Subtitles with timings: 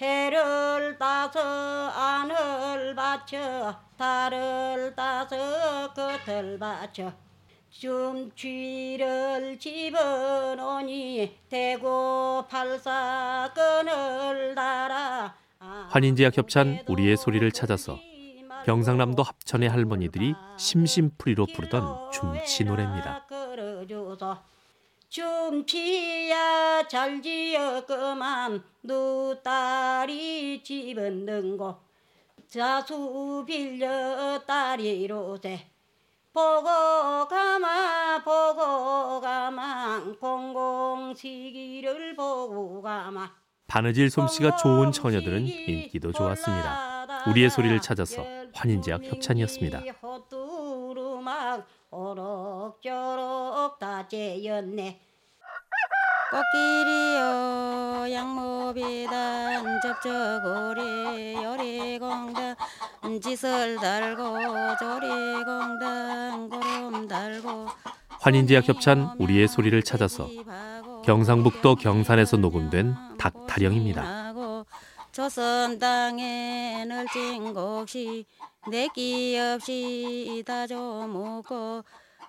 [0.00, 1.40] 해를 따서
[1.90, 7.12] 안을 받쳐 달을 따서 겉을 받쳐.
[7.68, 13.84] 춤취를 집어넣으니 대고 팔사건을
[14.54, 15.34] 달아.
[15.90, 17.98] 환인제와 겹찬 우리의 소리를 찾아서
[18.64, 23.26] 경상남도 합천의 할머니들이 심심풀이로 부르던 춤치 노래입니다.
[25.10, 31.76] 춤치야 잘 지었구만 누딸이 집은 능고
[32.48, 35.66] 자수 빌려 딸이로세
[36.32, 43.32] 보고 가마 보고 가마 공공시기를 보고 가마
[43.66, 47.24] 바느질 솜씨가 좋은 처녀들은 인기도 좋았습니다.
[47.28, 49.80] 우리의 소리를 찾아서 환인제약 협찬이었습니다.
[51.90, 55.00] 오록조록 다 재였네
[56.30, 62.54] 꽃길이여 양모비단 접저고리 요리공단
[63.20, 64.22] 짓을 달고
[64.78, 67.66] 조리공단 고름 달고
[68.20, 70.28] 환인제약 협찬 우리의 소리를 찾아서
[71.04, 74.19] 경상북도 경산에서 녹음된 닭타령입니다.
[75.12, 78.24] 조선 땅에 널진 곡시
[78.70, 81.82] 내기 없이 다 줘먹고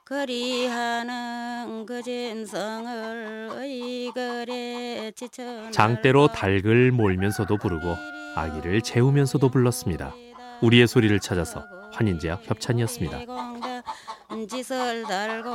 [0.03, 7.95] 그리하는 그 진성을 의거래 지쳐 장대로 닭을 몰면서도 부르고
[8.35, 10.13] 아기를 재우면서도 불렀습니다.
[10.61, 13.19] 우리의 소리를 찾아서 환인제약 협찬이었습니다.
[14.49, 15.49] 짓을 달고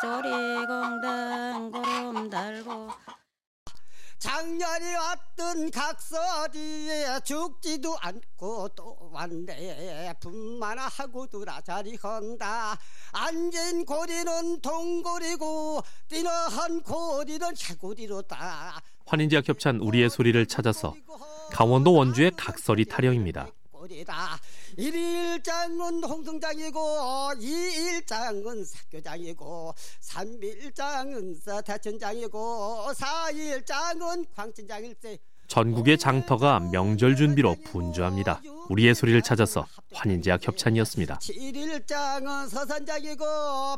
[0.00, 2.88] 조리공단 고름 달고
[4.26, 10.12] 작년에 왔던 각설이에 죽지도 않고 또 왔네.
[10.18, 12.76] 분만 하고 두라 자리 건다.
[13.12, 16.30] 앉은 고리는 동고리고 뛰는
[16.82, 18.80] 고리는 개고리로다.
[19.06, 20.92] 환인제약 협찬 우리의 소리를 찾아서
[21.52, 23.46] 강원도 원주의 각설이 타령입니다.
[23.86, 24.38] 꼬리다
[24.76, 35.18] 일일장은 홍성장이고 이일장은 사교장이고 삼일장은 대천장이고 사일장은 광천장일세
[35.48, 38.42] 전국의 장터가 명절 준비로 분주합니다.
[38.68, 41.18] 우리의 소리를 찾아서 환인제약 협찬이었습니다.
[41.20, 43.24] 7일장은 서산장이고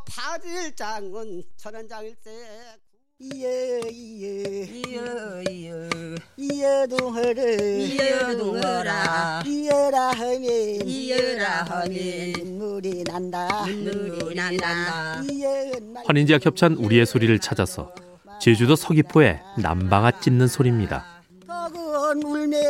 [0.07, 2.79] 8일장은 천안장일세
[3.21, 5.89] 이여 이여 이여 이여
[6.37, 9.43] 이여 동허를 이여 동허라.
[9.45, 10.43] 이여라 하면
[10.87, 13.67] 이여라 하면 눈물이 난다.
[13.67, 15.21] 눈물이 난다.
[16.07, 17.93] 환인제약 협찬 우리의 소리를 찾아서
[18.41, 21.05] 제주도 서귀포의 남방아 찢는 소리입니다.
[22.25, 22.68] 울면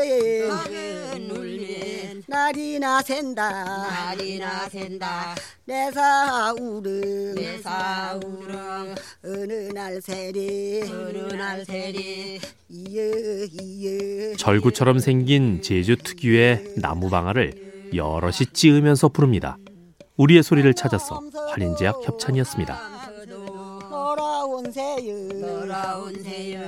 [2.48, 3.52] 날이나 샌다.
[3.88, 5.34] 날이나 샌다.
[5.66, 7.34] 내 사우릉.
[7.34, 8.94] 내 사우릉.
[9.22, 10.80] 어느 날 세리.
[10.90, 12.40] 어느 날 세리.
[12.70, 19.58] 이여 이여 절구처럼 생긴 제주 특유의 나무 방아를 여럿이 찌으면서 부릅니다.
[20.16, 21.20] 우리의 소리를 찾아서
[21.50, 22.80] 환인제약 협찬이었습니다.
[23.90, 25.28] 돌아온 새여.
[25.38, 26.60] 돌아온 새여.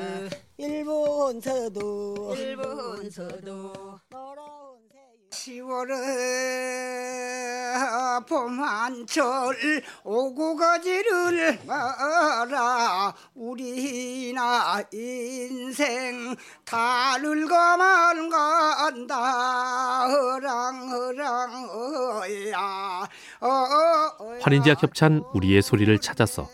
[0.59, 2.35] 일본 서도.
[2.37, 3.73] 일본 서도.
[4.11, 4.30] 돌아온 새여
[5.41, 5.97] 10월에
[8.29, 9.57] 봄 한철
[10.05, 16.37] 오고 가지를 마라 우리나 인생
[16.67, 23.09] 다 늙어만 간다 허랑 허랑 어야
[24.43, 26.51] 환인제약 협찬 우리의 소리를 찾아서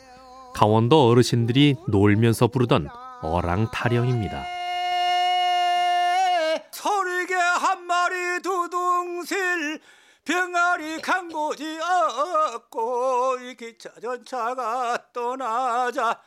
[0.54, 2.88] 강원도 어르신들이 놀면서 부르던
[3.22, 4.55] 어랑 타령입니다.
[9.16, 9.80] 두둥실
[10.24, 11.78] 병아리 간 곳이
[12.52, 16.20] 없고 이 기차 전차가 떠나자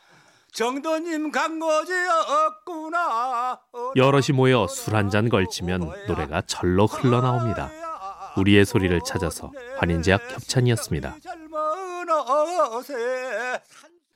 [0.52, 3.60] 정도님 간 곳이 없구나
[3.94, 7.70] 여럿이 모여 술 한 잔 걸치면 노래가 절로 흘러나옵니다.
[8.36, 11.16] 우리의 소리를 찾아서 환인제약 협찬이었습니다.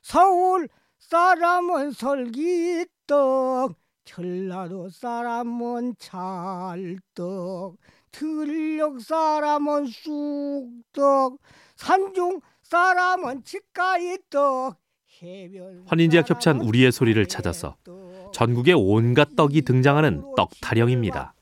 [0.02, 0.68] 서울
[0.98, 7.76] 사람은 설기떡 전라도 사람은 찰떡
[8.14, 11.38] 들녘 사람은 쑥떡
[11.74, 14.76] 산중 사람은 치가이떡
[15.20, 17.76] 해변 환인제약 협찬 우리의 소리를 찾아서
[18.32, 21.34] 전국의 온갖 떡이 등장하는 떡 타령입니다.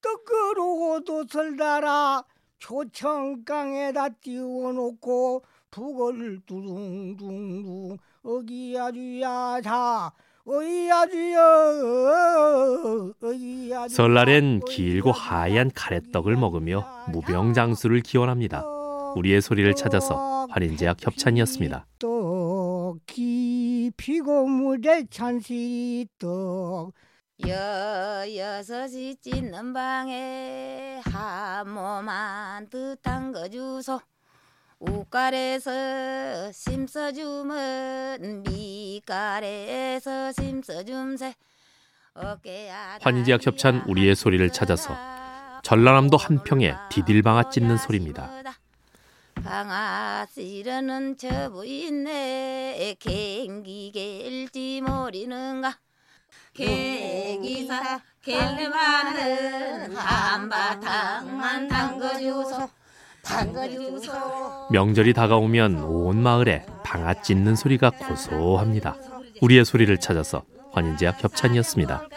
[0.00, 2.24] 떡으로 옷을 달아
[2.58, 10.12] 초청강에다 띄워놓고 북을 두둥둥둥 어기야주야 어
[13.88, 18.64] 설날엔 길고 하얀 가래떡을 먹으며 무병장수를 기원합니다.
[19.14, 21.86] 우리의 소리를 찾아서 환인제약 협찬이었습니다.
[21.98, 26.92] 떡 깊이고 물에 찬시 떡
[27.48, 34.00] 여 여섯이 찢는 방에 한 몸만 뜻한 거 주소
[34.82, 41.34] 우깔에서 심서주면 미깔에서 심서줌새
[42.14, 44.96] 어깨야 환희제약 협찬 우리의 소리를 찾아서
[45.62, 48.28] 전라남도 한평에 디딜방아 찢는 소리입니다.
[49.44, 52.96] 방아 씨르는 저 부인네.
[52.98, 55.78] 갱기갤지 모르는가?
[56.54, 62.81] 개기사 갤레마는 한바탕만 담궈주소 담궈주소
[64.70, 68.96] 명절이 다가오면 온 마을에 방아 찢는 소리가 고소합니다.
[69.40, 72.08] 우리의 소리를 찾아서 환인제약 협찬이었습니다.